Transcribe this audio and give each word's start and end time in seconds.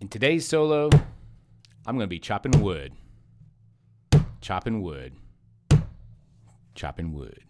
In 0.00 0.06
today's 0.06 0.46
solo, 0.46 0.90
I'm 1.84 1.96
going 1.96 2.04
to 2.04 2.06
be 2.06 2.20
chopping 2.20 2.62
wood. 2.62 2.92
Chopping 4.40 4.80
wood. 4.80 5.12
Chopping 6.76 7.12
wood. 7.12 7.40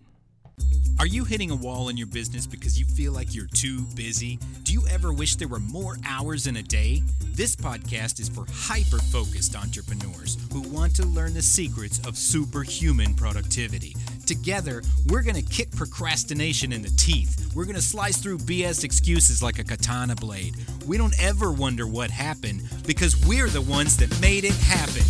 Are 0.99 1.07
you 1.07 1.25
hitting 1.25 1.51
a 1.51 1.57
wall 1.57 1.91
in 1.91 1.99
your 1.99 2.07
business 2.07 2.47
because 2.47 2.81
you 2.81 2.87
feel 2.87 3.13
like 3.13 3.35
you're 3.35 3.49
too 3.49 3.83
busy? 3.95 4.39
Do 4.63 4.73
you 4.73 4.83
ever 4.89 5.13
wish 5.13 5.37
there 5.37 5.47
were 5.47 5.61
more 5.61 5.99
hours 6.07 6.47
in 6.47 6.57
a 6.57 6.63
day? 6.63 7.03
This 7.35 7.55
podcast 7.55 8.19
is 8.19 8.31
for 8.31 8.47
hyper 8.51 8.99
focused 8.99 9.55
entrepreneurs 9.55 10.39
who 10.51 10.63
want 10.63 10.97
to 10.97 11.07
learn 11.07 11.35
the 11.35 11.43
secrets 11.43 12.01
of 12.07 12.17
superhuman 12.17 13.15
productivity. 13.15 13.95
Together, 14.29 14.83
we're 15.07 15.23
going 15.23 15.43
to 15.43 15.43
kick 15.43 15.71
procrastination 15.71 16.71
in 16.71 16.83
the 16.83 16.91
teeth. 16.99 17.51
We're 17.55 17.65
going 17.65 17.77
to 17.77 17.81
slice 17.81 18.19
through 18.19 18.37
BS 18.37 18.85
excuses 18.85 19.43
like 19.43 19.59
a 19.59 19.65
katana 19.65 20.15
blade. 20.15 20.55
We 20.87 20.99
don't 20.99 21.15
ever 21.19 21.51
wonder 21.51 21.87
what 21.87 22.11
happened 22.11 22.61
because 22.87 23.17
we're 23.27 23.49
the 23.49 23.63
ones 23.63 23.97
that 23.97 24.21
made 24.21 24.45
it 24.45 24.53
happen. 24.53 25.03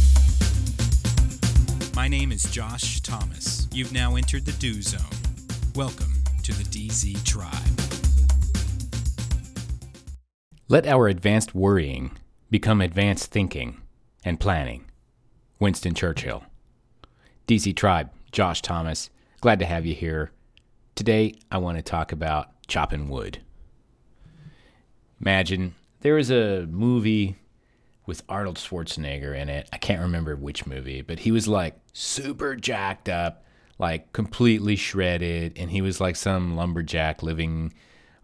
My 1.96 2.06
name 2.06 2.30
is 2.30 2.44
Josh 2.44 3.00
Thomas. 3.00 3.66
You've 3.72 3.92
now 3.92 4.14
entered 4.14 4.46
the 4.46 4.52
Do 4.52 4.80
Zone. 4.82 5.00
Welcome 5.74 6.12
to 6.44 6.52
the 6.52 6.62
DZ 6.62 7.24
Tribe. 7.24 7.50
Let 10.68 10.86
our 10.86 11.08
advanced 11.08 11.56
worrying 11.56 12.12
become 12.52 12.80
advanced 12.80 13.32
thinking 13.32 13.80
and 14.24 14.38
planning. 14.38 14.84
Winston 15.58 15.94
Churchill. 15.94 16.44
DZ 17.48 17.74
Tribe, 17.74 18.10
Josh 18.32 18.62
Thomas. 18.62 19.10
Glad 19.40 19.58
to 19.60 19.66
have 19.66 19.86
you 19.86 19.94
here. 19.94 20.32
Today, 20.94 21.34
I 21.50 21.58
want 21.58 21.78
to 21.78 21.82
talk 21.82 22.12
about 22.12 22.48
chopping 22.66 23.08
wood. 23.08 23.40
Imagine 25.20 25.74
there 26.00 26.14
was 26.14 26.30
a 26.30 26.66
movie 26.70 27.36
with 28.06 28.22
Arnold 28.28 28.56
Schwarzenegger 28.56 29.36
in 29.36 29.48
it. 29.48 29.68
I 29.72 29.78
can't 29.78 30.00
remember 30.00 30.34
which 30.34 30.66
movie, 30.66 31.02
but 31.02 31.20
he 31.20 31.30
was 31.30 31.46
like 31.46 31.76
super 31.92 32.56
jacked 32.56 33.08
up, 33.08 33.44
like 33.78 34.12
completely 34.12 34.76
shredded, 34.76 35.52
and 35.56 35.70
he 35.70 35.82
was 35.82 36.00
like 36.00 36.16
some 36.16 36.56
lumberjack 36.56 37.22
living 37.22 37.72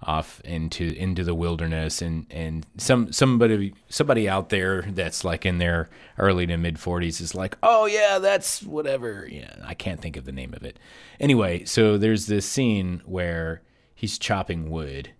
off 0.06 0.40
into 0.42 0.94
into 0.96 1.24
the 1.24 1.34
wilderness. 1.34 2.02
And 2.02 2.26
and 2.30 2.66
some 2.76 3.12
somebody 3.12 3.74
somebody 3.88 4.28
out 4.28 4.48
there 4.50 4.82
that's 4.82 5.24
like 5.24 5.44
in 5.46 5.58
their 5.58 5.88
early 6.18 6.46
to 6.46 6.56
mid 6.56 6.76
40s 6.76 7.20
is 7.20 7.34
like 7.34 7.56
oh 7.62 7.86
yeah 7.86 8.18
that's 8.18 8.62
whatever. 8.62 9.26
Yeah 9.30 9.54
I 9.64 9.74
can't 9.74 10.00
think 10.00 10.16
of 10.16 10.24
the 10.24 10.32
name 10.32 10.54
of 10.54 10.62
it. 10.62 10.78
Anyway 11.18 11.64
so 11.64 11.98
there's 11.98 12.26
this 12.26 12.46
scene 12.46 13.02
where 13.04 13.62
he's 13.94 14.18
chopping 14.18 14.70
wood 14.70 15.10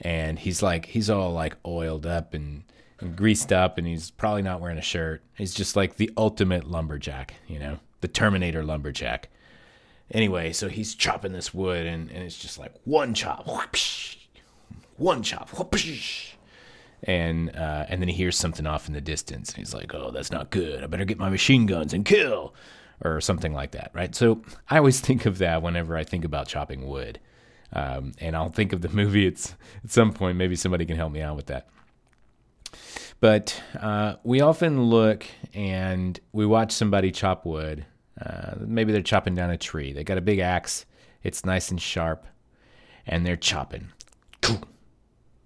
and 0.00 0.38
he's 0.38 0.62
like 0.62 0.86
he's 0.86 1.10
all 1.10 1.32
like 1.32 1.56
oiled 1.66 2.06
up 2.06 2.34
and, 2.34 2.64
and 3.00 3.16
greased 3.16 3.52
up 3.52 3.78
and 3.78 3.86
he's 3.86 4.10
probably 4.10 4.42
not 4.42 4.60
wearing 4.60 4.78
a 4.78 4.82
shirt. 4.82 5.22
He's 5.36 5.54
just 5.54 5.76
like 5.76 5.96
the 5.96 6.10
ultimate 6.16 6.68
lumberjack 6.68 7.34
you 7.46 7.58
know 7.58 7.78
the 8.00 8.08
terminator 8.08 8.64
lumberjack. 8.64 9.28
Anyway 10.10 10.52
so 10.52 10.68
he's 10.68 10.94
chopping 10.94 11.32
this 11.32 11.54
wood 11.54 11.86
and, 11.86 12.10
and 12.10 12.22
it's 12.22 12.38
just 12.38 12.58
like 12.58 12.74
one 12.84 13.14
chop 13.14 13.46
one 15.00 15.22
chop 15.22 15.48
and 17.04 17.54
uh, 17.56 17.86
and 17.88 18.00
then 18.00 18.08
he 18.08 18.14
hears 18.14 18.36
something 18.36 18.66
off 18.66 18.86
in 18.86 18.94
the 18.94 19.00
distance 19.00 19.50
and 19.50 19.58
he's 19.58 19.74
like 19.74 19.94
oh 19.94 20.10
that's 20.10 20.30
not 20.30 20.50
good 20.50 20.84
i 20.84 20.86
better 20.86 21.04
get 21.04 21.18
my 21.18 21.30
machine 21.30 21.66
guns 21.66 21.92
and 21.94 22.04
kill 22.04 22.54
or 23.02 23.20
something 23.20 23.54
like 23.54 23.70
that 23.70 23.90
right 23.94 24.14
so 24.14 24.42
i 24.68 24.76
always 24.76 25.00
think 25.06 25.26
of 25.26 25.38
that 25.38 25.62
whenever 25.62 25.96
i 25.96 26.04
think 26.04 26.24
about 26.24 26.46
chopping 26.46 26.86
wood 26.86 27.18
um, 27.72 28.12
and 28.18 28.34
I'll 28.34 28.50
think 28.50 28.72
of 28.72 28.80
the 28.80 28.88
movie 28.92 29.26
at, 29.26 29.54
at 29.84 29.90
some 29.90 30.12
point. 30.12 30.36
Maybe 30.36 30.56
somebody 30.56 30.86
can 30.86 30.96
help 30.96 31.12
me 31.12 31.20
out 31.20 31.36
with 31.36 31.46
that. 31.46 31.68
But 33.20 33.60
uh, 33.78 34.14
we 34.24 34.40
often 34.40 34.84
look 34.84 35.26
and 35.52 36.18
we 36.32 36.46
watch 36.46 36.72
somebody 36.72 37.10
chop 37.12 37.44
wood. 37.44 37.84
Uh, 38.20 38.54
maybe 38.58 38.92
they're 38.92 39.02
chopping 39.02 39.34
down 39.34 39.50
a 39.50 39.58
tree. 39.58 39.92
They 39.92 40.04
got 40.04 40.18
a 40.18 40.22
big 40.22 40.38
axe. 40.38 40.86
It's 41.22 41.44
nice 41.44 41.70
and 41.70 41.80
sharp, 41.80 42.26
and 43.06 43.26
they're 43.26 43.36
chopping. 43.36 43.88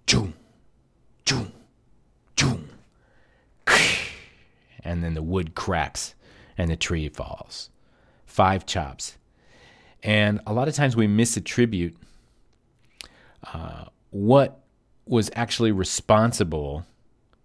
Choo, 0.07 0.33
choo, 1.25 1.47
choo, 2.35 2.59
choo. 3.67 3.75
And 4.83 5.03
then 5.03 5.15
the 5.15 5.23
wood 5.23 5.55
cracks 5.55 6.13
and 6.57 6.69
the 6.69 6.75
tree 6.75 7.09
falls. 7.09 7.69
Five 8.25 8.65
chops. 8.65 9.17
And 10.03 10.39
a 10.45 10.53
lot 10.53 10.67
of 10.67 10.75
times 10.75 10.95
we 10.95 11.07
misattribute 11.07 11.95
uh, 13.51 13.85
what 14.11 14.61
was 15.07 15.31
actually 15.35 15.71
responsible 15.71 16.85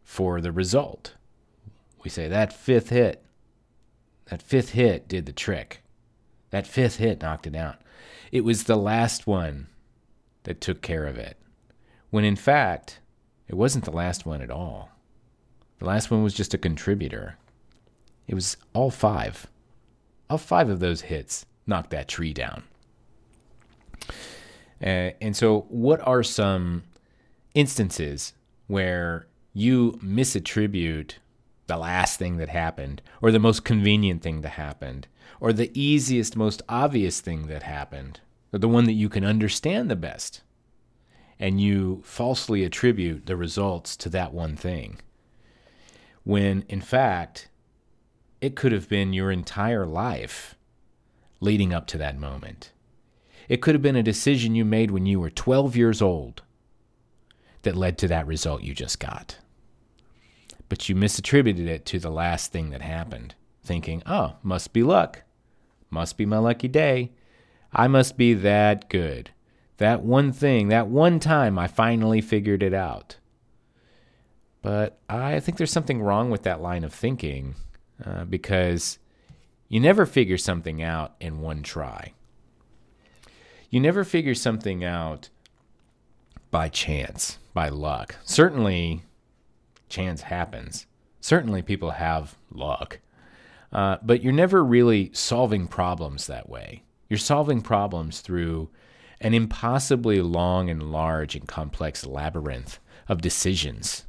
for 0.02 0.40
the 0.40 0.52
result. 0.52 1.14
We 2.04 2.10
say 2.10 2.28
that 2.28 2.52
fifth 2.52 2.90
hit, 2.90 3.22
that 4.26 4.42
fifth 4.42 4.70
hit 4.70 5.08
did 5.08 5.26
the 5.26 5.32
trick. 5.32 5.82
That 6.50 6.66
fifth 6.66 6.96
hit 6.96 7.22
knocked 7.22 7.46
it 7.46 7.54
out. 7.54 7.76
It 8.32 8.44
was 8.44 8.64
the 8.64 8.76
last 8.76 9.26
one 9.26 9.68
that 10.42 10.60
took 10.60 10.82
care 10.82 11.06
of 11.06 11.16
it. 11.16 11.36
When 12.10 12.24
in 12.24 12.36
fact, 12.36 13.00
it 13.48 13.54
wasn't 13.54 13.84
the 13.84 13.90
last 13.90 14.26
one 14.26 14.42
at 14.42 14.50
all. 14.50 14.90
The 15.78 15.86
last 15.86 16.10
one 16.10 16.22
was 16.22 16.34
just 16.34 16.54
a 16.54 16.58
contributor. 16.58 17.36
It 18.26 18.34
was 18.34 18.56
all 18.74 18.90
five. 18.90 19.46
All 20.28 20.38
five 20.38 20.68
of 20.68 20.80
those 20.80 21.02
hits 21.02 21.46
knocked 21.66 21.90
that 21.90 22.08
tree 22.08 22.32
down. 22.32 22.64
Uh, 24.82 25.12
and 25.20 25.36
so, 25.36 25.66
what 25.68 26.00
are 26.06 26.22
some 26.22 26.84
instances 27.54 28.32
where 28.66 29.26
you 29.52 29.92
misattribute 30.04 31.14
the 31.66 31.76
last 31.76 32.18
thing 32.18 32.36
that 32.38 32.48
happened, 32.48 33.00
or 33.22 33.30
the 33.30 33.38
most 33.38 33.64
convenient 33.64 34.22
thing 34.22 34.40
that 34.40 34.50
happened, 34.50 35.06
or 35.40 35.52
the 35.52 35.70
easiest, 35.80 36.36
most 36.36 36.62
obvious 36.68 37.20
thing 37.20 37.46
that 37.46 37.62
happened, 37.62 38.20
or 38.52 38.58
the 38.58 38.68
one 38.68 38.84
that 38.84 38.92
you 38.92 39.08
can 39.08 39.24
understand 39.24 39.88
the 39.88 39.96
best, 39.96 40.42
and 41.40 41.60
you 41.60 42.02
falsely 42.04 42.62
attribute 42.62 43.26
the 43.26 43.34
results 43.34 43.96
to 43.96 44.08
that 44.10 44.32
one 44.32 44.54
thing? 44.54 45.00
When 46.22 46.64
in 46.68 46.82
fact, 46.82 47.48
it 48.40 48.54
could 48.54 48.72
have 48.72 48.88
been 48.88 49.12
your 49.12 49.32
entire 49.32 49.86
life 49.86 50.54
leading 51.40 51.74
up 51.74 51.86
to 51.88 51.98
that 51.98 52.18
moment. 52.18 52.72
It 53.48 53.60
could 53.62 53.74
have 53.74 53.82
been 53.82 53.96
a 53.96 54.02
decision 54.02 54.54
you 54.54 54.64
made 54.64 54.90
when 54.90 55.06
you 55.06 55.18
were 55.18 55.30
12 55.30 55.74
years 55.74 56.00
old 56.00 56.42
that 57.62 57.76
led 57.76 57.98
to 57.98 58.08
that 58.08 58.26
result 58.26 58.62
you 58.62 58.74
just 58.74 59.00
got. 59.00 59.38
But 60.68 60.88
you 60.88 60.94
misattributed 60.94 61.66
it 61.66 61.84
to 61.86 61.98
the 61.98 62.10
last 62.10 62.52
thing 62.52 62.70
that 62.70 62.82
happened, 62.82 63.34
thinking, 63.64 64.02
oh, 64.06 64.36
must 64.42 64.72
be 64.72 64.82
luck. 64.82 65.22
Must 65.90 66.16
be 66.16 66.24
my 66.24 66.38
lucky 66.38 66.68
day. 66.68 67.10
I 67.72 67.88
must 67.88 68.16
be 68.16 68.34
that 68.34 68.88
good. 68.88 69.30
That 69.80 70.02
one 70.02 70.30
thing, 70.32 70.68
that 70.68 70.88
one 70.88 71.20
time 71.20 71.58
I 71.58 71.66
finally 71.66 72.20
figured 72.20 72.62
it 72.62 72.74
out. 72.74 73.16
But 74.60 74.98
I 75.08 75.40
think 75.40 75.56
there's 75.56 75.72
something 75.72 76.02
wrong 76.02 76.28
with 76.28 76.42
that 76.42 76.60
line 76.60 76.84
of 76.84 76.92
thinking 76.92 77.54
uh, 78.04 78.26
because 78.26 78.98
you 79.70 79.80
never 79.80 80.04
figure 80.04 80.36
something 80.36 80.82
out 80.82 81.14
in 81.18 81.40
one 81.40 81.62
try. 81.62 82.12
You 83.70 83.80
never 83.80 84.04
figure 84.04 84.34
something 84.34 84.84
out 84.84 85.30
by 86.50 86.68
chance, 86.68 87.38
by 87.54 87.70
luck. 87.70 88.16
Certainly, 88.22 89.04
chance 89.88 90.20
happens. 90.20 90.84
Certainly, 91.22 91.62
people 91.62 91.92
have 91.92 92.36
luck. 92.52 92.98
Uh, 93.72 93.96
but 94.02 94.22
you're 94.22 94.34
never 94.34 94.62
really 94.62 95.10
solving 95.14 95.66
problems 95.66 96.26
that 96.26 96.50
way. 96.50 96.82
You're 97.08 97.16
solving 97.16 97.62
problems 97.62 98.20
through 98.20 98.68
an 99.20 99.34
impossibly 99.34 100.20
long 100.22 100.70
and 100.70 100.92
large 100.92 101.34
and 101.34 101.46
complex 101.46 102.06
labyrinth 102.06 102.78
of 103.08 103.20
decisions. 103.20 104.06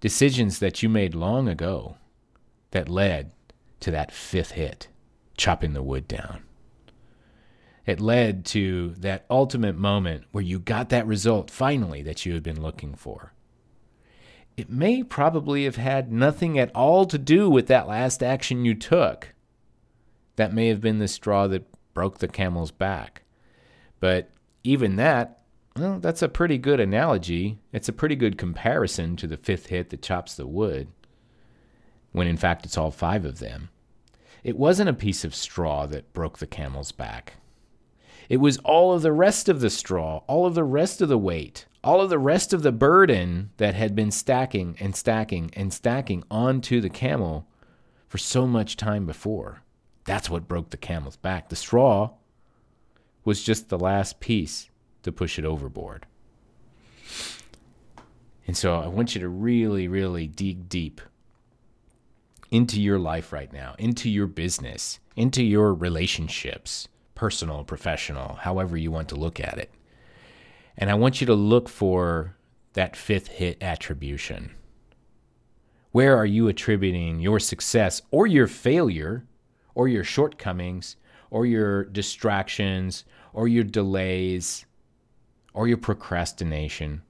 Decisions 0.00 0.58
that 0.60 0.82
you 0.82 0.88
made 0.88 1.14
long 1.14 1.48
ago 1.48 1.96
that 2.70 2.88
led 2.88 3.32
to 3.80 3.90
that 3.90 4.12
fifth 4.12 4.52
hit, 4.52 4.88
chopping 5.36 5.72
the 5.72 5.82
wood 5.82 6.08
down 6.08 6.42
it 7.88 8.00
led 8.00 8.44
to 8.44 8.94
that 8.98 9.24
ultimate 9.30 9.74
moment 9.74 10.24
where 10.30 10.44
you 10.44 10.58
got 10.58 10.90
that 10.90 11.06
result 11.06 11.50
finally 11.50 12.02
that 12.02 12.26
you 12.26 12.34
had 12.34 12.42
been 12.42 12.60
looking 12.60 12.94
for. 12.94 13.32
It 14.58 14.68
may 14.68 15.02
probably 15.02 15.64
have 15.64 15.76
had 15.76 16.12
nothing 16.12 16.58
at 16.58 16.70
all 16.76 17.06
to 17.06 17.16
do 17.16 17.48
with 17.48 17.66
that 17.68 17.88
last 17.88 18.22
action 18.22 18.66
you 18.66 18.74
took. 18.74 19.32
That 20.36 20.52
may 20.52 20.68
have 20.68 20.82
been 20.82 20.98
the 20.98 21.08
straw 21.08 21.46
that 21.46 21.66
broke 21.94 22.18
the 22.18 22.28
camel's 22.28 22.72
back. 22.72 23.22
But 24.00 24.30
even 24.64 24.96
that, 24.96 25.40
well, 25.76 25.98
that's 25.98 26.22
a 26.22 26.28
pretty 26.28 26.58
good 26.58 26.80
analogy. 26.80 27.58
It's 27.72 27.88
a 27.88 27.92
pretty 27.92 28.16
good 28.16 28.38
comparison 28.38 29.16
to 29.16 29.26
the 29.26 29.36
fifth 29.36 29.66
hit 29.66 29.90
that 29.90 30.02
chops 30.02 30.34
the 30.34 30.46
wood, 30.46 30.88
when 32.12 32.26
in 32.26 32.36
fact 32.36 32.64
it's 32.64 32.76
all 32.76 32.90
five 32.90 33.24
of 33.24 33.38
them. 33.38 33.68
It 34.42 34.56
wasn't 34.56 34.88
a 34.88 34.94
piece 34.94 35.24
of 35.24 35.34
straw 35.34 35.86
that 35.86 36.12
broke 36.12 36.38
the 36.38 36.46
camel's 36.46 36.92
back. 36.92 37.34
It 38.28 38.38
was 38.38 38.58
all 38.58 38.92
of 38.92 39.02
the 39.02 39.12
rest 39.12 39.48
of 39.48 39.60
the 39.60 39.70
straw, 39.70 40.22
all 40.26 40.46
of 40.46 40.54
the 40.54 40.64
rest 40.64 41.00
of 41.00 41.08
the 41.08 41.18
weight, 41.18 41.66
all 41.82 42.00
of 42.00 42.10
the 42.10 42.18
rest 42.18 42.52
of 42.52 42.62
the 42.62 42.72
burden 42.72 43.50
that 43.56 43.74
had 43.74 43.94
been 43.94 44.10
stacking 44.10 44.76
and 44.80 44.94
stacking 44.94 45.50
and 45.54 45.72
stacking 45.72 46.24
onto 46.30 46.80
the 46.80 46.90
camel 46.90 47.46
for 48.06 48.18
so 48.18 48.46
much 48.46 48.76
time 48.76 49.06
before. 49.06 49.62
That's 50.04 50.28
what 50.28 50.48
broke 50.48 50.70
the 50.70 50.76
camel's 50.76 51.16
back. 51.16 51.48
The 51.48 51.56
straw 51.56 52.10
was 53.24 53.42
just 53.42 53.68
the 53.68 53.78
last 53.78 54.20
piece 54.20 54.70
to 55.02 55.12
push 55.12 55.38
it 55.38 55.44
overboard. 55.44 56.06
And 58.46 58.56
so 58.56 58.80
I 58.80 58.88
want 58.88 59.14
you 59.14 59.20
to 59.20 59.28
really, 59.28 59.88
really 59.88 60.26
dig 60.26 60.68
deep 60.68 61.00
into 62.50 62.80
your 62.80 62.98
life 62.98 63.32
right 63.32 63.52
now, 63.52 63.74
into 63.78 64.08
your 64.08 64.26
business, 64.26 65.00
into 65.16 65.44
your 65.44 65.74
relationships, 65.74 66.88
personal, 67.14 67.64
professional, 67.64 68.34
however 68.36 68.76
you 68.76 68.90
want 68.90 69.08
to 69.10 69.16
look 69.16 69.38
at 69.38 69.58
it. 69.58 69.70
And 70.76 70.90
I 70.90 70.94
want 70.94 71.20
you 71.20 71.26
to 71.26 71.34
look 71.34 71.68
for 71.68 72.36
that 72.72 72.96
fifth 72.96 73.28
hit 73.28 73.62
attribution. 73.62 74.54
Where 75.90 76.16
are 76.16 76.26
you 76.26 76.48
attributing 76.48 77.20
your 77.20 77.40
success 77.40 78.00
or 78.10 78.26
your 78.26 78.46
failure 78.46 79.26
or 79.74 79.88
your 79.88 80.04
shortcomings 80.04 80.96
or 81.30 81.46
your 81.46 81.84
distractions 81.84 83.04
or 83.32 83.48
your 83.48 83.64
delays 83.64 84.66
or 85.54 85.68
your 85.68 85.76
procrastination? 85.76 87.02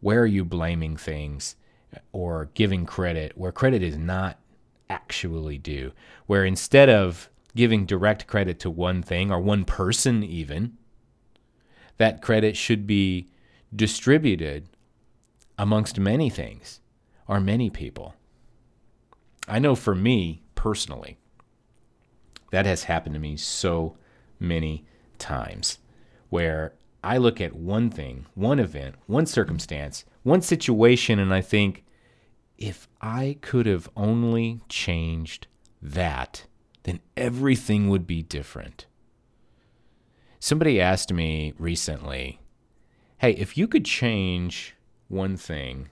Where 0.00 0.20
are 0.20 0.26
you 0.26 0.44
blaming 0.44 0.96
things 0.96 1.56
or 2.12 2.50
giving 2.54 2.86
credit 2.86 3.36
where 3.36 3.52
credit 3.52 3.82
is 3.82 3.96
not 3.96 4.38
actually 4.88 5.58
due? 5.58 5.92
Where 6.26 6.44
instead 6.44 6.88
of 6.88 7.30
giving 7.54 7.86
direct 7.86 8.26
credit 8.26 8.60
to 8.60 8.70
one 8.70 9.02
thing 9.02 9.32
or 9.32 9.40
one 9.40 9.64
person, 9.64 10.22
even, 10.22 10.76
that 11.96 12.22
credit 12.22 12.56
should 12.56 12.86
be 12.86 13.28
distributed 13.74 14.68
amongst 15.58 15.98
many 15.98 16.28
things 16.28 16.80
or 17.26 17.40
many 17.40 17.70
people. 17.70 18.14
I 19.48 19.58
know 19.58 19.74
for 19.74 19.94
me 19.94 20.42
personally, 20.54 21.18
that 22.56 22.64
has 22.64 22.84
happened 22.84 23.12
to 23.14 23.20
me 23.20 23.36
so 23.36 23.98
many 24.40 24.82
times 25.18 25.76
where 26.30 26.72
I 27.04 27.18
look 27.18 27.38
at 27.38 27.54
one 27.54 27.90
thing, 27.90 28.24
one 28.34 28.58
event, 28.58 28.94
one 29.04 29.26
circumstance, 29.26 30.06
one 30.22 30.40
situation, 30.40 31.18
and 31.18 31.34
I 31.34 31.42
think, 31.42 31.84
if 32.56 32.88
I 32.98 33.36
could 33.42 33.66
have 33.66 33.90
only 33.94 34.62
changed 34.70 35.48
that, 35.82 36.46
then 36.84 37.00
everything 37.14 37.90
would 37.90 38.06
be 38.06 38.22
different. 38.22 38.86
Somebody 40.40 40.80
asked 40.80 41.12
me 41.12 41.52
recently, 41.58 42.40
hey, 43.18 43.32
if 43.32 43.58
you 43.58 43.68
could 43.68 43.84
change 43.84 44.74
one 45.08 45.36
thing, 45.36 45.90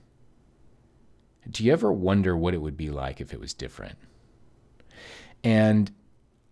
do 1.50 1.62
you 1.62 1.74
ever 1.74 1.92
wonder 1.92 2.34
what 2.34 2.54
it 2.54 2.62
would 2.62 2.78
be 2.78 2.88
like 2.88 3.20
if 3.20 3.34
it 3.34 3.40
was 3.40 3.52
different? 3.52 3.98
And 5.44 5.92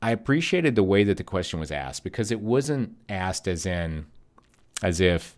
I 0.03 0.11
appreciated 0.11 0.75
the 0.75 0.83
way 0.83 1.05
that 1.05 1.17
the 1.17 1.25
question 1.25 1.61
was 1.61 1.71
asked 1.71 2.03
because 2.03 2.33
it 2.33 2.41
wasn't 2.41 2.97
asked 3.09 3.47
as 3.47 3.65
in, 3.65 4.07
as 4.83 5.01
if, 5.01 5.37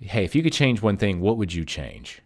hey, 0.00 0.24
if 0.24 0.34
you 0.34 0.42
could 0.42 0.54
change 0.54 0.80
one 0.80 0.96
thing, 0.96 1.20
what 1.20 1.36
would 1.36 1.52
you 1.52 1.66
change? 1.66 2.22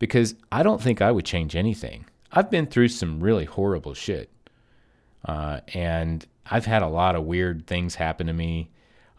Because 0.00 0.34
I 0.50 0.64
don't 0.64 0.82
think 0.82 1.00
I 1.00 1.12
would 1.12 1.24
change 1.24 1.54
anything. 1.54 2.06
I've 2.32 2.50
been 2.50 2.66
through 2.66 2.88
some 2.88 3.20
really 3.20 3.44
horrible 3.44 3.94
shit. 3.94 4.30
Uh, 5.24 5.60
and 5.74 6.26
I've 6.50 6.66
had 6.66 6.82
a 6.82 6.88
lot 6.88 7.14
of 7.14 7.24
weird 7.24 7.68
things 7.68 7.94
happen 7.94 8.26
to 8.26 8.32
me, 8.32 8.70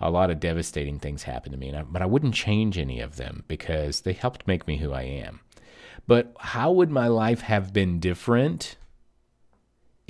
a 0.01 0.11
lot 0.11 0.29
of 0.29 0.41
devastating 0.41 0.99
things 0.99 1.23
happen 1.23 1.53
to 1.53 1.57
me, 1.57 1.73
I, 1.73 1.83
but 1.83 2.01
I 2.01 2.05
wouldn't 2.05 2.33
change 2.33 2.77
any 2.77 2.99
of 2.99 3.15
them 3.15 3.45
because 3.47 4.01
they 4.01 4.13
helped 4.13 4.47
make 4.47 4.67
me 4.67 4.77
who 4.77 4.91
I 4.91 5.03
am. 5.03 5.39
But 6.05 6.33
how 6.37 6.71
would 6.71 6.89
my 6.89 7.07
life 7.07 7.41
have 7.41 7.71
been 7.71 7.99
different 7.99 8.75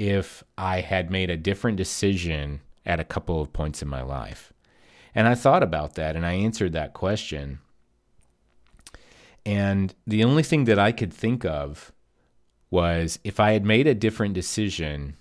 if 0.01 0.43
I 0.57 0.81
had 0.81 1.11
made 1.11 1.29
a 1.29 1.37
different 1.37 1.77
decision 1.77 2.61
at 2.85 2.99
a 2.99 3.03
couple 3.03 3.39
of 3.39 3.53
points 3.53 3.81
in 3.81 3.87
my 3.87 4.01
life? 4.01 4.51
And 5.13 5.27
I 5.27 5.35
thought 5.35 5.61
about 5.61 5.95
that 5.95 6.15
and 6.15 6.25
I 6.25 6.33
answered 6.33 6.73
that 6.73 6.93
question. 6.93 7.59
And 9.45 9.93
the 10.07 10.23
only 10.23 10.43
thing 10.43 10.65
that 10.65 10.79
I 10.79 10.91
could 10.91 11.13
think 11.13 11.45
of 11.45 11.91
was 12.69 13.19
if 13.23 13.39
I 13.39 13.51
had 13.51 13.65
made 13.65 13.85
a 13.85 13.93
different 13.93 14.33
decision 14.33 15.17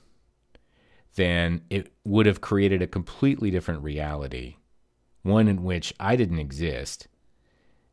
then 1.16 1.62
it 1.70 1.92
would 2.04 2.26
have 2.26 2.40
created 2.40 2.80
a 2.80 2.86
completely 2.86 3.50
different 3.50 3.82
reality, 3.82 4.56
one 5.22 5.48
in 5.48 5.64
which 5.64 5.92
I 5.98 6.16
didn't 6.16 6.38
exist. 6.38 7.08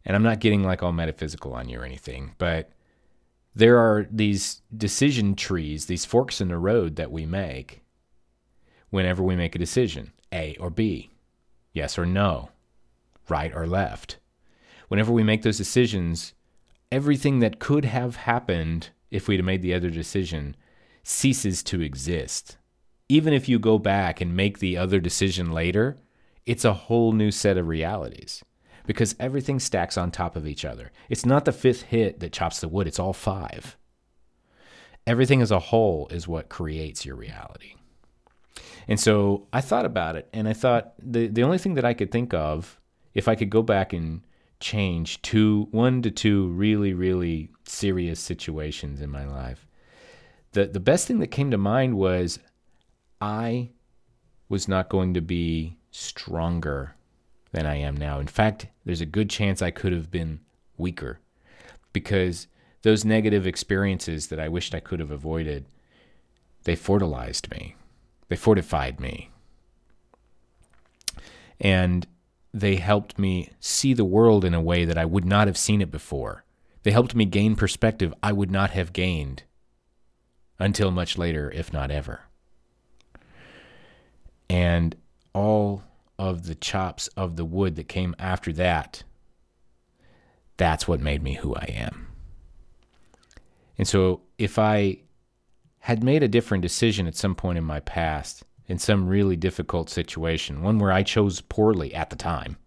And 0.06 0.16
I'm 0.16 0.24
not 0.24 0.40
getting 0.40 0.63
like 0.63 0.83
all 0.83 0.94
metaphysical 0.94 1.54
on 1.54 1.68
you 1.68 1.81
or 1.81 1.83
anything, 1.83 2.36
but 2.38 2.72
there 3.57 3.80
are 3.80 4.07
these 4.12 4.62
decision 4.75 5.33
trees, 5.36 5.88
these 5.88 6.06
forks 6.06 6.39
in 6.39 6.50
the 6.50 6.57
road 6.59 6.95
that 6.95 7.12
we 7.12 7.25
make 7.25 7.81
whenever 8.92 9.24
we 9.24 9.36
make 9.36 9.56
a 9.56 9.59
decision 9.59 10.12
A 10.31 10.56
or 10.59 10.69
B, 10.69 11.09
yes 11.74 11.98
or 11.98 12.06
no, 12.06 12.50
right 13.27 13.51
or 13.56 13.65
left. 13.65 14.19
Whenever 14.89 15.12
we 15.12 15.24
make 15.24 15.42
those 15.42 15.57
decisions, 15.57 16.33
everything 16.92 17.39
that 17.39 17.59
could 17.59 17.83
have 17.83 18.15
happened 18.15 18.92
if 19.09 19.27
we'd 19.27 19.44
made 19.44 19.63
the 19.63 19.74
other 19.74 19.89
decision 19.89 20.56
ceases 21.04 21.63
to 21.63 21.81
exist. 21.81 22.57
Even 23.09 23.33
if 23.33 23.50
you 23.50 23.57
go 23.57 23.80
back 23.80 24.21
and 24.21 24.36
make 24.36 24.59
the 24.59 24.77
other 24.77 25.00
decision 25.00 25.51
later, 25.51 25.98
it's 26.45 26.63
a 26.63 26.74
whole 26.74 27.12
new 27.12 27.31
set 27.31 27.57
of 27.57 27.68
realities 27.68 28.44
because 28.88 29.16
everything 29.19 29.60
stacks 29.60 29.98
on 29.98 30.10
top 30.10 30.36
of 30.36 30.48
each 30.48 30.66
other. 30.66 30.92
It's 31.10 31.25
not 31.25 31.45
the 31.45 31.51
fifth 31.51 31.84
hit 31.84 32.22
that 32.22 32.34
chops 32.34 32.62
the 32.62 32.69
wood, 32.69 32.88
it's 32.88 32.98
all 32.98 33.13
five. 33.13 33.78
Everything 35.06 35.42
as 35.42 35.51
a 35.51 35.60
whole 35.60 36.07
is 36.10 36.28
what 36.28 36.50
creates 36.50 37.06
your 37.06 37.16
reality. 37.16 37.75
And 38.88 39.00
so 39.00 39.48
I 39.54 39.62
thought 39.62 39.86
about 39.86 40.16
it 40.16 40.28
and 40.34 40.48
I 40.48 40.54
thought 40.54 40.94
the, 40.98 41.28
the 41.28 41.44
only 41.44 41.57
thing 41.57 41.75
that 41.75 41.86
I 41.86 41.94
could 41.94 42.12
think 42.12 42.34
of, 42.34 42.80
if 43.13 43.28
I 43.28 43.36
could 43.36 43.50
go 43.50 43.62
back 43.62 43.94
and 43.94 44.22
change 44.60 45.22
two, 45.22 45.68
one 45.72 46.01
to 46.01 46.10
two 46.10 46.48
really, 46.48 46.94
really 46.94 47.50
serious 47.66 48.19
situations 48.19 49.01
in 49.01 49.10
my 49.10 49.25
life, 49.25 49.68
the, 50.54 50.66
the 50.66 50.80
best 50.80 51.07
thing 51.07 51.19
that 51.19 51.28
came 51.28 51.51
to 51.51 51.57
mind 51.57 51.98
was 51.98 52.40
I 53.19 53.72
was 54.48 54.68
not 54.68 54.88
going 54.88 55.13
to 55.13 55.22
be 55.22 55.78
stronger 55.92 56.95
than 57.57 57.65
I 57.65 57.75
am 57.75 57.98
now. 57.98 58.19
In 58.19 58.27
fact, 58.27 58.68
there's 58.86 59.01
a 59.01 59.06
good 59.06 59.30
chance 59.30 59.62
I 59.62 59.71
could 59.71 59.92
have 59.92 60.12
been 60.12 60.42
weaker 60.77 61.19
because 61.92 62.48
those 62.83 63.04
negative 63.04 63.48
experiences 63.48 64.28
that 64.28 64.40
I 64.40 64.47
wished 64.47 64.76
I 64.76 64.80
could 64.80 64.99
have 64.99 65.11
avoided, 65.11 65.66
they 66.64 66.76
fortified 66.76 67.49
me. 67.49 67.76
They 68.30 68.35
fortified 68.35 68.99
me. 68.99 69.31
And 71.59 72.06
they 72.54 72.76
helped 72.76 73.18
me 73.18 73.49
see 73.59 73.94
the 73.94 74.06
world 74.06 74.45
in 74.45 74.54
a 74.54 74.61
way 74.61 74.85
that 74.85 74.97
I 74.97 75.06
would 75.06 75.26
not 75.26 75.47
have 75.47 75.57
seen 75.57 75.81
it 75.81 75.92
before. 75.92 76.44
They 76.83 76.92
helped 76.92 77.16
me 77.16 77.26
gain 77.26 77.56
perspective 77.56 78.14
I 78.21 78.31
would 78.31 78.52
not 78.52 78.69
have 78.71 78.94
gained 78.94 79.44
until 80.59 80.92
much 80.92 81.18
later, 81.18 81.52
if 81.52 81.73
not 81.73 81.90
ever 81.90 82.21
and 84.49 84.95
all 85.33 85.83
of 86.19 86.45
the 86.45 86.56
chops 86.56 87.07
of 87.09 87.36
the 87.36 87.45
wood 87.45 87.76
that 87.76 87.88
came 87.88 88.16
after 88.19 88.52
that, 88.54 89.04
that's 90.57 90.88
what 90.88 91.00
made 91.00 91.21
me 91.21 91.36
who 91.36 91.56
I 91.56 91.66
am. 91.76 92.07
And 93.78 93.88
so 93.88 94.21
if 94.38 94.57
I 94.57 95.02
had 95.80 96.04
made 96.04 96.24
a 96.24 96.28
different 96.28 96.64
decision 96.64 97.07
at 97.07 97.16
some 97.16 97.36
point 97.36 97.57
in 97.57 97.64
my 97.64 97.80
past, 97.80 98.44
in 98.68 98.80
some 98.80 99.07
really 99.07 99.36
difficult 99.36 99.90
situation, 99.90 100.62
one 100.62 100.80
where 100.80 100.92
I 100.92 101.04
chose 101.04 101.42
poorly 101.42 101.94
at 101.94 102.09
the 102.09 102.16
time, 102.16 102.57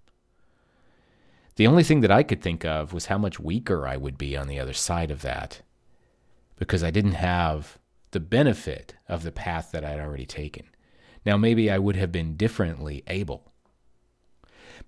the 1.57 1.67
only 1.67 1.83
thing 1.83 2.01
that 2.01 2.11
I 2.11 2.23
could 2.23 2.41
think 2.41 2.65
of 2.65 2.93
was 2.93 3.07
how 3.07 3.19
much 3.19 3.41
weaker 3.41 3.87
I 3.87 3.97
would 3.97 4.17
be 4.17 4.37
on 4.37 4.47
the 4.47 4.59
other 4.59 4.73
side 4.73 5.11
of 5.11 5.23
that 5.23 5.61
because 6.57 6.83
I 6.85 6.91
didn't 6.91 7.13
have 7.13 7.79
the 8.13 8.21
benefit 8.21 8.95
of 9.09 9.23
the 9.25 9.33
path 9.33 9.71
that 9.73 9.85
I'd 9.85 10.01
already 10.01 10.27
taken. 10.27 10.67
Now, 11.25 11.37
maybe 11.37 11.71
I 11.71 11.79
would 11.79 11.97
have 11.97 12.13
been 12.13 12.37
differently 12.37 13.03
able. 13.07 13.53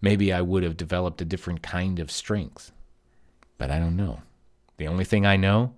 Maybe 0.01 0.33
I 0.33 0.41
would 0.41 0.63
have 0.63 0.77
developed 0.77 1.21
a 1.21 1.27
different 1.27 1.63
kind 1.63 1.99
of 1.99 2.11
strength. 2.11 2.73
But 3.59 3.71
I 3.71 3.79
don't 3.79 3.97
know. 3.97 4.21
The 4.79 4.89
only 4.89 5.05
thing 5.05 5.27
I 5.27 5.37
know 5.37 5.75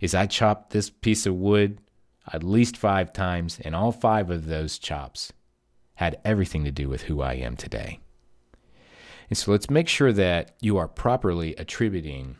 is 0.00 0.14
I 0.14 0.26
chopped 0.26 0.70
this 0.70 0.90
piece 0.90 1.26
of 1.26 1.34
wood 1.34 1.80
at 2.32 2.42
least 2.42 2.76
five 2.76 3.12
times, 3.12 3.58
and 3.60 3.74
all 3.74 3.92
five 3.92 4.30
of 4.30 4.46
those 4.46 4.78
chops 4.78 5.32
had 5.94 6.20
everything 6.24 6.64
to 6.64 6.70
do 6.70 6.88
with 6.88 7.02
who 7.02 7.22
I 7.22 7.34
am 7.34 7.56
today. 7.56 8.00
And 9.28 9.36
so 9.36 9.50
let's 9.50 9.70
make 9.70 9.88
sure 9.88 10.12
that 10.12 10.54
you 10.60 10.76
are 10.76 10.88
properly 10.88 11.54
attributing 11.56 12.36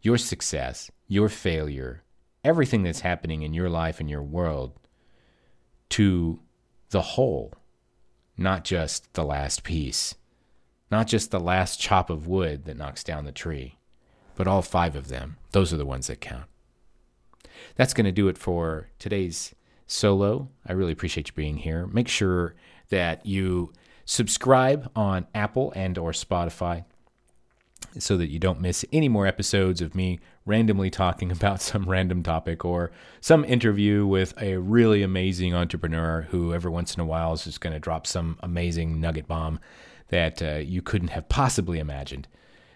your 0.00 0.18
success, 0.18 0.90
your 1.06 1.28
failure, 1.28 2.02
everything 2.44 2.82
that's 2.82 3.00
happening 3.00 3.42
in 3.42 3.54
your 3.54 3.68
life 3.68 4.00
and 4.00 4.08
your 4.08 4.22
world 4.22 4.78
to 5.90 6.40
the 6.90 7.02
whole, 7.02 7.52
not 8.36 8.64
just 8.64 9.12
the 9.14 9.24
last 9.24 9.62
piece 9.64 10.14
Not 10.90 11.06
just 11.06 11.30
the 11.30 11.40
last 11.40 11.78
chop 11.78 12.10
of 12.10 12.26
wood 12.26 12.64
that 12.64 12.76
knocks 12.76 13.04
down 13.04 13.24
the 13.24 13.32
tree, 13.32 13.78
but 14.36 14.46
all 14.46 14.62
five 14.62 14.96
of 14.96 15.08
them. 15.08 15.36
Those 15.52 15.72
are 15.72 15.76
the 15.76 15.86
ones 15.86 16.06
that 16.06 16.20
count. 16.20 16.46
That's 17.76 17.94
going 17.94 18.06
to 18.06 18.12
do 18.12 18.28
it 18.28 18.38
for 18.38 18.88
today's 18.98 19.54
solo. 19.86 20.48
I 20.66 20.72
really 20.72 20.92
appreciate 20.92 21.28
you 21.28 21.34
being 21.34 21.58
here. 21.58 21.86
Make 21.88 22.08
sure 22.08 22.54
that 22.88 23.26
you 23.26 23.72
subscribe 24.04 24.90
on 24.96 25.26
Apple 25.34 25.72
and 25.76 25.98
or 25.98 26.12
Spotify 26.12 26.84
so 27.98 28.16
that 28.16 28.30
you 28.30 28.38
don't 28.38 28.60
miss 28.60 28.84
any 28.92 29.08
more 29.08 29.26
episodes 29.26 29.82
of 29.82 29.94
me 29.94 30.20
randomly 30.48 30.90
talking 30.90 31.30
about 31.32 31.60
some 31.60 31.84
random 31.84 32.22
topic 32.22 32.64
or 32.64 32.90
some 33.20 33.44
interview 33.44 34.06
with 34.06 34.34
a 34.40 34.56
really 34.56 35.02
amazing 35.02 35.54
entrepreneur 35.54 36.26
who 36.30 36.52
every 36.52 36.70
once 36.70 36.94
in 36.94 37.00
a 37.00 37.06
while 37.06 37.32
is 37.32 37.44
just 37.44 37.60
going 37.60 37.74
to 37.74 37.78
drop 37.78 38.06
some 38.06 38.38
amazing 38.40 39.00
nugget 39.00 39.28
bomb 39.28 39.60
that 40.08 40.42
uh, 40.42 40.56
you 40.56 40.82
couldn't 40.82 41.08
have 41.08 41.28
possibly 41.28 41.78
imagined. 41.78 42.26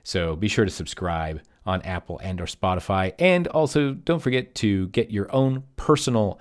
So 0.05 0.37
be 0.37 0.49
sure 0.49 0.65
to 0.65 0.71
subscribe 0.71 1.43
on 1.65 1.81
Apple 1.83 2.21
and 2.23 2.41
or 2.41 2.47
Spotify 2.47 3.15
and 3.19 3.47
also 3.49 3.93
don't 3.93 4.21
forget 4.21 4.55
to 4.57 4.89
get 4.89 5.11
your 5.11 5.35
own 5.35 5.65
personal 5.77 6.41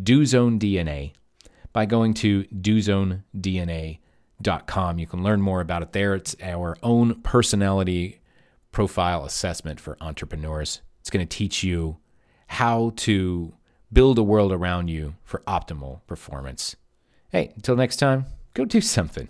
Do 0.00 0.24
Zone 0.24 0.58
DNA 0.58 1.12
by 1.72 1.86
going 1.86 2.14
to 2.14 2.44
dozonedna.com. 2.44 4.98
You 4.98 5.06
can 5.06 5.22
learn 5.22 5.42
more 5.42 5.60
about 5.60 5.82
it 5.82 5.92
there. 5.92 6.14
It's 6.14 6.34
our 6.40 6.76
own 6.82 7.20
personality 7.22 8.19
profile 8.72 9.24
assessment 9.24 9.80
for 9.80 9.96
entrepreneurs. 10.00 10.82
It's 11.00 11.10
going 11.10 11.26
to 11.26 11.36
teach 11.36 11.62
you 11.62 11.98
how 12.48 12.92
to 12.96 13.54
build 13.92 14.18
a 14.18 14.22
world 14.22 14.52
around 14.52 14.88
you 14.88 15.14
for 15.24 15.40
optimal 15.46 16.00
performance. 16.06 16.76
Hey, 17.30 17.52
until 17.56 17.76
next 17.76 17.96
time, 17.96 18.26
go 18.54 18.64
do 18.64 18.80
something. 18.80 19.28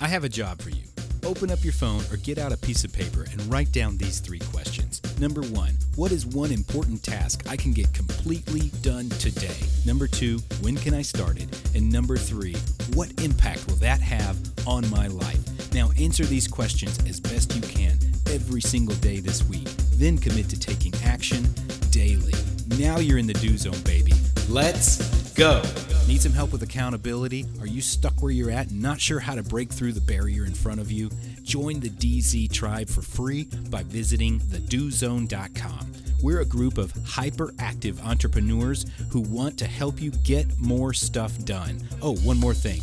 I 0.00 0.08
have 0.08 0.24
a 0.24 0.28
job 0.28 0.60
for 0.60 0.70
you. 0.70 0.82
Open 1.24 1.50
up 1.50 1.64
your 1.64 1.72
phone 1.72 2.02
or 2.12 2.16
get 2.18 2.36
out 2.36 2.52
a 2.52 2.56
piece 2.56 2.84
of 2.84 2.92
paper 2.92 3.24
and 3.30 3.40
write 3.50 3.72
down 3.72 3.96
these 3.96 4.20
three 4.20 4.40
questions. 4.40 5.00
Number 5.18 5.40
one, 5.42 5.72
what 5.96 6.12
is 6.12 6.26
one 6.26 6.52
important 6.52 7.02
task 7.02 7.48
I 7.48 7.56
can 7.56 7.72
get 7.72 7.92
completely 7.94 8.70
done 8.82 9.08
today? 9.08 9.56
Number 9.86 10.06
two, 10.06 10.38
when 10.60 10.76
can 10.76 10.92
I 10.92 11.02
start 11.02 11.38
it? 11.38 11.48
And 11.74 11.90
number 11.90 12.16
three, 12.16 12.56
what 12.92 13.10
impact 13.22 13.66
will 13.68 13.76
that 13.76 14.00
have 14.00 14.36
on 14.66 14.88
my 14.90 15.06
life? 15.06 15.72
Now 15.72 15.92
answer 15.98 16.24
these 16.24 16.46
questions 16.46 16.98
as 17.06 17.20
best 17.20 17.54
you 17.54 17.62
can 17.62 17.96
every 18.34 18.60
single 18.60 18.96
day 18.96 19.20
this 19.20 19.48
week. 19.48 19.68
Then 19.94 20.18
commit 20.18 20.48
to 20.48 20.58
taking 20.58 20.92
action 21.04 21.44
daily. 21.90 22.34
Now 22.78 22.98
you're 22.98 23.18
in 23.18 23.28
the 23.28 23.34
do 23.34 23.56
zone, 23.56 23.80
baby. 23.84 24.12
Let's 24.48 25.32
go. 25.34 25.62
Need 26.08 26.20
some 26.20 26.32
help 26.32 26.50
with 26.52 26.62
accountability? 26.62 27.46
Are 27.60 27.66
you 27.66 27.80
stuck 27.80 28.20
where 28.20 28.32
you're 28.32 28.50
at 28.50 28.70
and 28.70 28.82
not 28.82 29.00
sure 29.00 29.20
how 29.20 29.36
to 29.36 29.42
break 29.42 29.70
through 29.70 29.92
the 29.92 30.00
barrier 30.00 30.44
in 30.44 30.52
front 30.52 30.80
of 30.80 30.90
you? 30.90 31.10
Join 31.44 31.78
the 31.78 31.90
DZ 31.90 32.52
tribe 32.52 32.88
for 32.88 33.02
free 33.02 33.44
by 33.70 33.84
visiting 33.84 34.40
thedozone.com. 34.40 35.92
We're 36.20 36.40
a 36.40 36.44
group 36.44 36.76
of 36.76 36.92
hyperactive 36.92 38.04
entrepreneurs 38.04 38.84
who 39.10 39.20
want 39.20 39.58
to 39.58 39.66
help 39.66 40.00
you 40.00 40.10
get 40.24 40.58
more 40.58 40.92
stuff 40.92 41.38
done. 41.44 41.80
Oh, 42.02 42.16
one 42.16 42.38
more 42.38 42.54
thing. 42.54 42.82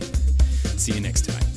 See 0.81 0.93
you 0.93 0.99
next 0.99 1.25
time. 1.25 1.50